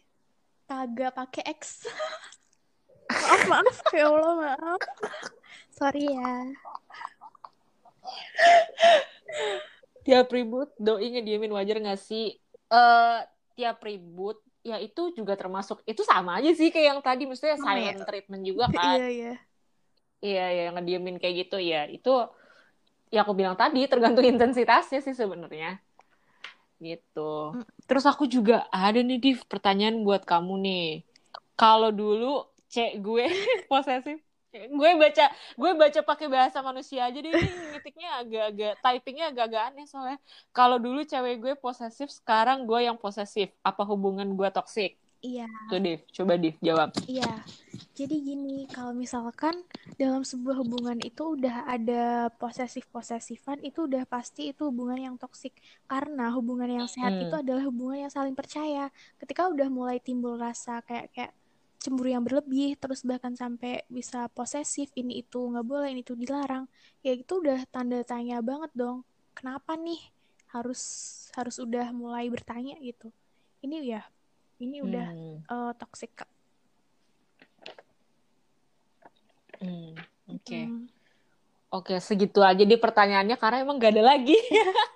[0.70, 1.90] Kagak pakai X.
[3.10, 4.80] maaf maaf ya Allah maaf.
[5.74, 6.34] Sorry ya.
[10.04, 12.36] tiap ribut doi ngediemin wajar gak sih?
[12.68, 13.24] Uh,
[13.56, 17.62] tiap ribut ya itu juga termasuk itu sama aja sih kayak yang tadi maksudnya oh,
[17.62, 18.04] silent ya.
[18.08, 18.96] treatment juga kan.
[18.96, 19.32] Iya iya.
[20.24, 21.84] Iya iya ngediemin kayak gitu ya.
[21.84, 22.32] Itu
[23.12, 25.78] ya aku bilang tadi tergantung intensitasnya sih sebenarnya.
[26.80, 27.32] Gitu.
[27.54, 27.68] Mm.
[27.84, 30.88] Terus aku juga ada nih Div pertanyaan buat kamu nih.
[31.54, 33.28] Kalau dulu cek gue
[33.70, 34.18] posesif
[34.54, 37.34] gue baca gue baca pakai bahasa manusia aja deh
[37.74, 40.18] ngetiknya agak-agak typingnya agak-agak aneh soalnya.
[40.54, 43.50] Kalau dulu cewek gue posesif sekarang gue yang posesif.
[43.66, 44.94] Apa hubungan gue toksik?
[45.24, 45.48] Iya.
[45.72, 46.92] Tuh Div coba Div jawab.
[47.08, 47.32] Iya.
[47.96, 49.56] Jadi gini kalau misalkan
[49.96, 55.56] dalam sebuah hubungan itu udah ada posesif posesifan itu udah pasti itu hubungan yang toksik.
[55.88, 57.24] Karena hubungan yang sehat hmm.
[57.24, 58.92] itu adalah hubungan yang saling percaya.
[59.16, 61.32] Ketika udah mulai timbul rasa kayak kayak
[61.84, 66.64] cemburu yang berlebih terus bahkan sampai bisa posesif ini itu nggak boleh ini itu dilarang
[67.04, 69.04] ya itu udah tanda tanya banget dong
[69.36, 70.00] kenapa nih
[70.48, 70.80] harus
[71.36, 73.12] harus udah mulai bertanya gitu
[73.60, 74.00] ini ya
[74.64, 75.36] ini udah hmm.
[75.44, 76.30] uh, toxic kak
[79.60, 79.92] hmm,
[80.32, 80.64] oke okay.
[80.64, 80.88] hmm.
[81.68, 84.40] oke segitu aja di pertanyaannya karena emang gak ada lagi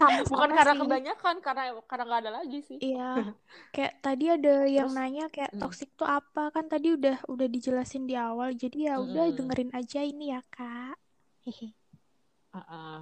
[0.00, 0.80] sama bukan karena sih.
[0.80, 3.10] kebanyakan karena karena nggak ada lagi sih iya
[3.76, 5.60] kayak tadi ada yang Terus, nanya kayak hmm.
[5.60, 9.36] toksik tuh apa kan tadi udah udah dijelasin di awal jadi ya udah hmm.
[9.36, 10.96] dengerin aja ini ya kak
[11.44, 11.76] hehe
[12.56, 12.98] uh -uh.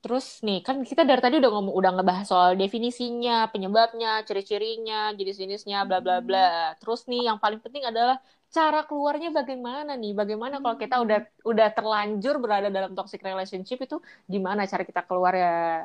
[0.00, 5.84] Terus nih kan kita dari tadi udah ngomong udah ngebahas soal definisinya, penyebabnya, ciri-cirinya, jenis-jenisnya,
[5.84, 6.72] bla bla bla.
[6.80, 8.16] Terus nih yang paling penting adalah
[8.48, 10.16] cara keluarnya bagaimana nih?
[10.16, 15.36] Bagaimana kalau kita udah udah terlanjur berada dalam toxic relationship itu gimana cara kita keluar
[15.36, 15.84] ya?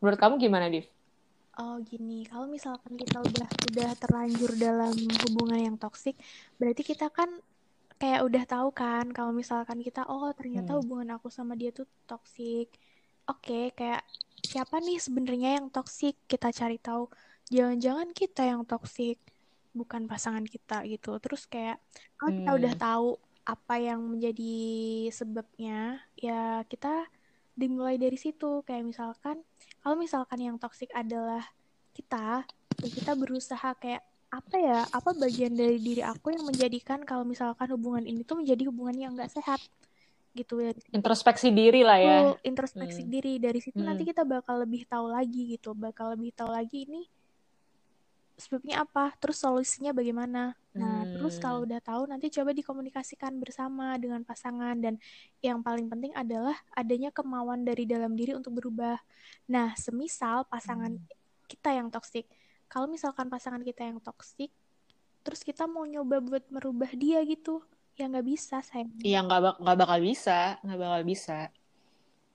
[0.00, 0.86] Menurut kamu gimana, Div?
[1.56, 4.92] Oh gini, kalau misalkan kita udah udah terlanjur dalam
[5.24, 6.12] hubungan yang toksik,
[6.60, 7.32] berarti kita kan
[7.96, 10.84] kayak udah tahu kan kalau misalkan kita oh ternyata hmm.
[10.84, 12.68] hubungan aku sama dia tuh toksik.
[13.26, 14.04] Oke, okay, kayak
[14.44, 16.14] siapa nih sebenarnya yang toksik?
[16.28, 17.08] Kita cari tahu.
[17.48, 19.16] Jangan-jangan kita yang toksik,
[19.72, 21.16] bukan pasangan kita gitu.
[21.24, 21.80] Terus kayak
[22.20, 22.38] kalau hmm.
[22.44, 22.84] kita udah hmm.
[22.84, 23.08] tahu
[23.46, 24.56] apa yang menjadi
[25.08, 27.08] sebabnya, ya kita
[27.56, 28.62] dimulai dari situ.
[28.62, 29.42] Kayak misalkan
[29.82, 31.42] kalau misalkan yang toksik adalah
[31.96, 32.44] kita
[32.76, 37.72] ya kita berusaha kayak apa ya apa bagian dari diri aku yang menjadikan kalau misalkan
[37.72, 39.62] hubungan ini tuh menjadi hubungan yang nggak sehat
[40.36, 43.10] gitu ya introspeksi diri lah ya introspeksi hmm.
[43.10, 43.88] diri dari situ hmm.
[43.88, 47.08] nanti kita bakal lebih tahu lagi gitu bakal lebih tahu lagi ini
[48.36, 51.16] sebabnya apa terus solusinya bagaimana nah hmm.
[51.16, 55.00] terus kalau udah tahu nanti coba dikomunikasikan bersama dengan pasangan dan
[55.40, 59.00] yang paling penting adalah adanya kemauan dari dalam diri untuk berubah
[59.48, 61.08] nah semisal pasangan hmm.
[61.48, 62.28] kita yang toksik
[62.68, 64.52] kalau misalkan pasangan kita yang toksik
[65.24, 67.64] terus kita mau nyoba buat merubah dia gitu
[67.96, 71.48] ya nggak bisa sayang iya nggak bak bakal bisa nggak bakal bisa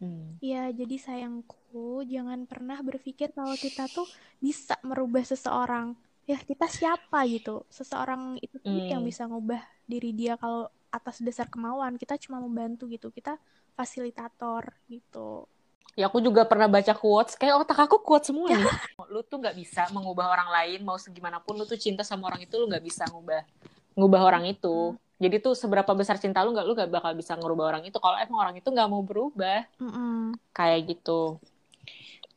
[0.02, 0.42] Hmm.
[0.42, 1.61] Ya, jadi sayangku,
[2.06, 4.08] jangan pernah berpikir kalau kita tuh
[4.42, 5.96] bisa merubah seseorang.
[6.30, 7.66] Ya, kita siapa gitu?
[7.68, 8.94] Seseorang itu hmm.
[8.94, 11.98] yang bisa ngubah diri dia kalau atas dasar kemauan.
[11.98, 13.10] Kita cuma membantu gitu.
[13.10, 13.40] Kita
[13.74, 15.50] fasilitator gitu.
[16.00, 17.36] Ya, aku juga pernah baca quotes.
[17.36, 18.64] Kayak otak aku quotes semua nih.
[19.12, 20.80] lu tuh nggak bisa mengubah orang lain.
[20.88, 23.44] Mau segimanapun lu tuh cinta sama orang itu, lu nggak bisa ngubah
[24.00, 24.96] ngubah orang itu.
[24.96, 28.02] Hmm jadi tuh seberapa besar cinta lu nggak lu gak bakal bisa ngerubah orang itu
[28.02, 30.22] kalau emang orang itu nggak mau berubah mm -mm.
[30.50, 31.38] kayak gitu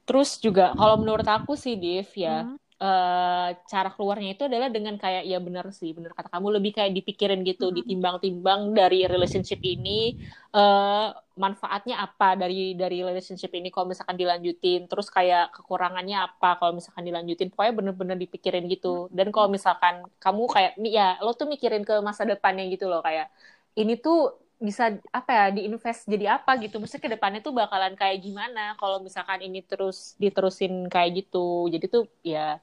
[0.04, 4.94] terus juga kalau menurut aku sih Div ya mm uh, cara keluarnya itu adalah dengan
[4.98, 7.76] kayak ya benar sih benar kata kamu lebih kayak dipikirin gitu hmm.
[7.82, 10.18] ditimbang-timbang dari relationship ini
[10.54, 16.78] uh, manfaatnya apa dari dari relationship ini kalau misalkan dilanjutin terus kayak kekurangannya apa kalau
[16.78, 19.10] misalkan dilanjutin pokoknya bener-bener dipikirin gitu.
[19.10, 23.34] Dan kalau misalkan kamu kayak ya lo tuh mikirin ke masa depannya gitu loh kayak
[23.74, 28.22] ini tuh bisa apa ya diinvest jadi apa gitu mesti ke depannya tuh bakalan kayak
[28.22, 32.62] gimana kalau misalkan ini terus diterusin kayak gitu jadi tuh ya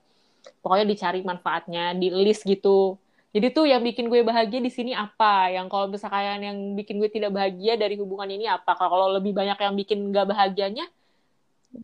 [0.64, 2.98] pokoknya dicari manfaatnya di list gitu
[3.32, 7.12] jadi tuh yang bikin gue bahagia di sini apa yang kalau misalkan yang bikin gue
[7.12, 10.88] tidak bahagia dari hubungan ini apa kalau lebih banyak yang bikin gak bahagianya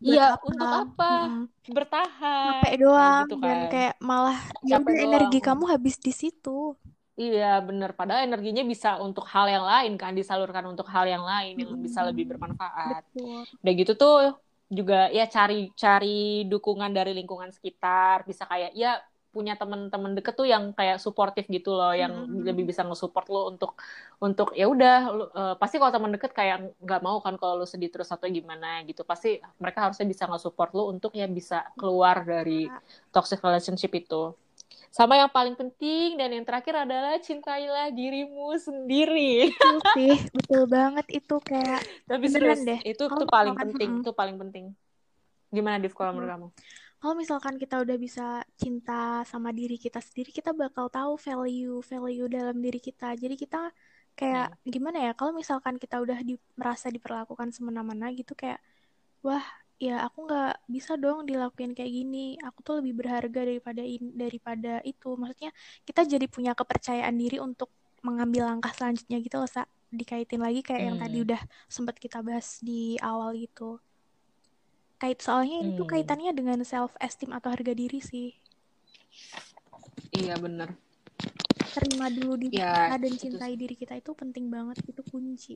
[0.04, 1.12] Iya, untuk apa?
[1.32, 1.44] Hmm.
[1.64, 2.60] Bertahan.
[2.60, 3.48] Capek doang gitu kan.
[3.48, 6.76] dan kayak malah ya energi kamu habis di situ.
[7.18, 7.90] Iya, bener.
[7.98, 12.06] Padahal energinya bisa untuk hal yang lain kan, disalurkan untuk hal yang lain yang bisa
[12.06, 13.02] lebih bermanfaat.
[13.10, 13.42] Betul.
[13.58, 14.16] Udah gitu tuh
[14.70, 19.00] juga ya cari cari dukungan dari lingkungan sekitar bisa kayak ya
[19.32, 22.48] punya teman-teman deket tuh yang kayak suportif gitu loh yang hmm.
[22.48, 23.76] lebih bisa nge-support lo untuk
[24.20, 24.96] untuk ya udah
[25.32, 28.84] uh, pasti kalau teman deket kayak nggak mau kan kalau lo sedih terus atau gimana
[28.88, 32.68] gitu pasti mereka harusnya bisa nge-support lo untuk ya bisa keluar dari
[33.12, 34.32] toxic relationship itu
[34.88, 39.52] sama yang paling penting dan yang terakhir adalah cintailah dirimu sendiri.
[39.52, 41.80] Betul sih, betul banget itu kayak.
[42.08, 42.80] Tapi serius, deh.
[42.82, 44.64] itu itu paling penting, itu paling penting.
[45.52, 46.48] Gimana Div kalau menurut kamu?
[46.98, 52.26] Kalau misalkan kita udah bisa cinta sama diri kita sendiri, kita bakal tahu value value
[52.26, 53.14] dalam diri kita.
[53.14, 53.70] Jadi kita
[54.18, 54.66] kayak hmm.
[54.66, 55.12] gimana ya?
[55.14, 58.58] Kalau misalkan kita udah di, merasa diperlakukan semena-mena gitu kayak
[59.22, 59.46] wah
[59.78, 62.34] ya aku nggak bisa dong dilakuin kayak gini.
[62.42, 65.14] Aku tuh lebih berharga daripada in, daripada itu.
[65.14, 65.54] Maksudnya
[65.86, 67.70] kita jadi punya kepercayaan diri untuk
[68.02, 69.64] mengambil langkah selanjutnya gitu loh sa.
[69.88, 70.88] Dikaitin lagi kayak hmm.
[70.92, 71.26] yang tadi hmm.
[71.30, 73.78] udah sempat kita bahas di awal gitu.
[74.98, 75.70] Kait soalnya hmm.
[75.78, 78.34] itu kaitannya dengan self esteem atau harga diri sih.
[80.12, 80.74] Iya bener.
[81.72, 83.60] Terima dulu diri ya, kita dan cintai itu...
[83.62, 85.54] diri kita itu penting banget itu kunci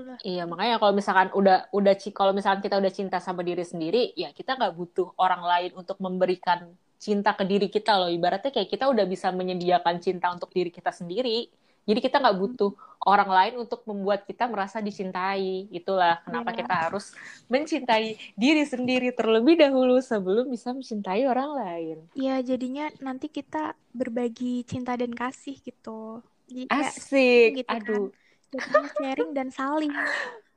[0.00, 0.18] lah.
[0.24, 4.32] Iya makanya kalau misalkan udah udah kalau misalkan kita udah cinta sama diri sendiri, ya
[4.32, 8.08] kita nggak butuh orang lain untuk memberikan cinta ke diri kita loh.
[8.08, 11.50] Ibaratnya kayak kita udah bisa menyediakan cinta untuk diri kita sendiri.
[11.82, 12.70] Jadi kita nggak butuh
[13.02, 15.66] orang lain untuk membuat kita merasa dicintai.
[15.74, 16.62] Itulah kenapa ya.
[16.62, 17.10] kita harus
[17.50, 21.96] mencintai diri sendiri terlebih dahulu sebelum bisa mencintai orang lain.
[22.14, 26.22] Iya, jadinya nanti kita berbagi cinta dan kasih gitu.
[26.46, 27.66] Jadi Asik.
[27.66, 28.14] Gitu kan.
[28.52, 29.92] Jadinya sharing dan saling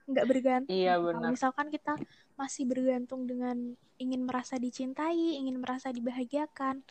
[0.06, 1.94] nggak bergantung iya benar kalau misalkan kita
[2.38, 6.86] masih bergantung dengan ingin merasa dicintai ingin merasa dibahagiakan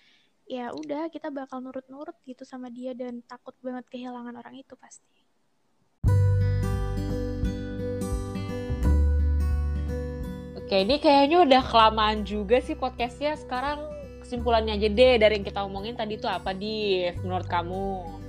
[0.51, 5.07] ya udah kita bakal nurut-nurut gitu sama dia dan takut banget kehilangan orang itu pasti
[10.65, 13.37] Oke, ini kayaknya udah kelamaan juga sih podcastnya.
[13.37, 13.85] Sekarang
[14.25, 18.24] kesimpulannya aja deh dari yang kita omongin tadi itu apa, di menurut kamu?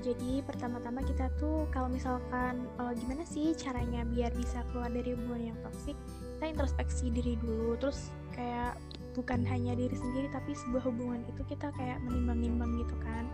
[0.00, 5.52] Jadi pertama-tama kita tuh kalau misalkan uh, gimana sih caranya biar bisa keluar dari hubungan
[5.52, 5.98] yang toksik
[6.38, 8.74] kita introspeksi diri dulu terus kayak
[9.12, 13.28] bukan hanya diri sendiri tapi sebuah hubungan itu kita kayak menimbang-nimbang gitu kan.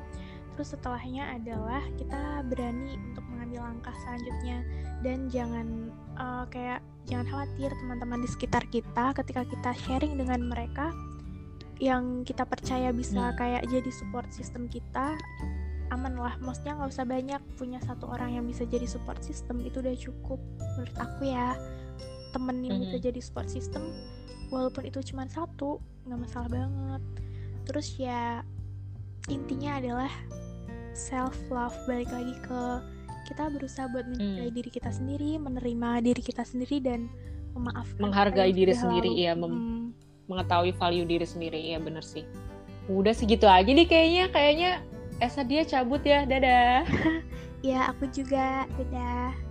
[0.59, 4.59] Terus setelahnya adalah kita berani untuk mengambil langkah selanjutnya.
[5.07, 10.91] Dan jangan uh, kayak jangan khawatir teman-teman di sekitar kita ketika kita sharing dengan mereka
[11.79, 13.37] yang kita percaya bisa hmm.
[13.39, 15.15] kayak jadi support system kita
[15.91, 16.35] aman lah.
[16.41, 19.61] Maksudnya nggak usah banyak punya satu orang yang bisa jadi support system.
[19.65, 20.41] Itu udah cukup
[20.77, 21.57] menurut aku ya.
[22.33, 22.93] Temen yang mm-hmm.
[22.93, 23.83] bisa jadi support system
[24.49, 27.03] walaupun itu cuma satu nggak masalah banget.
[27.69, 28.45] Terus ya
[29.29, 30.13] intinya adalah
[30.97, 32.61] self love balik lagi ke
[33.29, 34.57] kita berusaha buat mencintai mm.
[34.57, 37.13] diri kita sendiri menerima diri kita sendiri dan
[37.53, 39.85] memaafkan menghargai diri sendiri ya mem- mm.
[40.33, 42.25] mengetahui value diri sendiri ya bener sih.
[42.89, 44.71] Udah segitu aja nih kayaknya kayaknya
[45.19, 46.87] Esa dia cabut ya, dadah.
[47.67, 49.48] ya, aku juga, dadah.